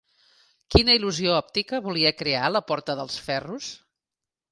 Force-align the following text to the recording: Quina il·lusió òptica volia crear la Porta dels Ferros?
Quina 0.75 0.95
il·lusió 0.99 1.35
òptica 1.39 1.81
volia 1.87 2.13
crear 2.21 2.47
la 2.53 2.61
Porta 2.71 2.97
dels 3.01 3.19
Ferros? 3.27 3.69